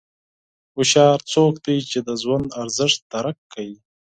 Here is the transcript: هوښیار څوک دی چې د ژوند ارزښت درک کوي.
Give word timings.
هوښیار 0.75 1.19
څوک 1.33 1.53
دی 1.65 1.77
چې 1.89 1.99
د 2.07 2.09
ژوند 2.21 2.47
ارزښت 2.61 2.99
درک 3.11 3.37
کوي. 3.53 3.77